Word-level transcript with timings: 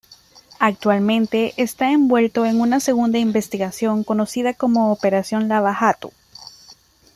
Actualmente, 0.57 1.53
está 1.57 1.91
envuelto 1.91 2.47
en 2.47 2.59
una 2.59 2.79
segunda 2.79 3.19
investigación, 3.19 4.03
conocida 4.03 4.55
como 4.55 4.91
Operación 4.91 5.47
Lava 5.47 5.75
Jato. 5.75 6.11